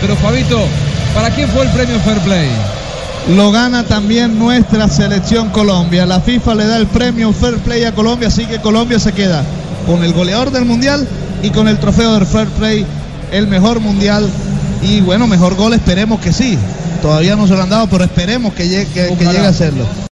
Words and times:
Pero 0.00 0.16
Fabito, 0.16 0.58
¿para 1.14 1.28
quién 1.30 1.46
fue 1.50 1.62
el 1.62 1.70
premio 1.70 2.00
Fair 2.00 2.18
Play? 2.20 2.48
Lo 3.36 3.52
gana 3.52 3.84
también 3.84 4.38
nuestra 4.38 4.88
selección 4.88 5.50
Colombia. 5.50 6.06
La 6.06 6.20
FIFA 6.20 6.54
le 6.54 6.66
da 6.66 6.78
el 6.78 6.86
premio 6.86 7.32
Fair 7.34 7.56
Play 7.58 7.84
a 7.84 7.94
Colombia, 7.94 8.28
así 8.28 8.46
que 8.46 8.60
Colombia 8.60 8.98
se 8.98 9.12
queda 9.12 9.44
con 9.86 10.02
el 10.02 10.14
goleador 10.14 10.50
del 10.50 10.64
Mundial 10.64 11.06
y 11.42 11.50
con 11.50 11.68
el 11.68 11.78
trofeo 11.78 12.14
del 12.14 12.24
Fair 12.24 12.48
Play, 12.48 12.86
el 13.30 13.46
mejor 13.46 13.80
Mundial. 13.80 14.26
Y 14.82 15.02
bueno, 15.02 15.26
mejor 15.26 15.54
gol 15.54 15.74
esperemos 15.74 16.18
que 16.20 16.32
sí. 16.32 16.56
Todavía 17.02 17.36
no 17.36 17.46
se 17.46 17.54
lo 17.54 17.62
han 17.62 17.68
dado, 17.68 17.86
pero 17.86 18.04
esperemos 18.04 18.54
que 18.54 18.66
llegue, 18.66 18.86
que 18.86 19.26
llegue 19.26 19.44
a 19.44 19.50
hacerlo. 19.50 19.84